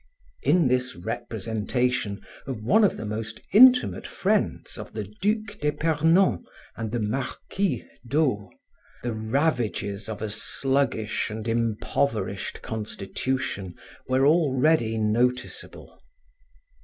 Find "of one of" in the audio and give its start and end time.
2.47-2.97